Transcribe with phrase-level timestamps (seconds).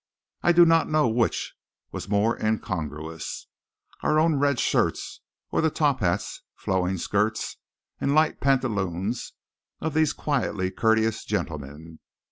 [0.41, 1.53] I do not know which
[1.91, 3.45] was more incongruous
[4.01, 7.57] our own red shirts, or the top hats, flowing skirts,
[7.99, 9.33] and light pantaloons
[9.79, 11.99] of these quietly courteous gentlemen.